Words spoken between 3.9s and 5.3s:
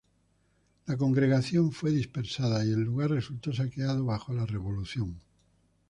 bajo la Revolución.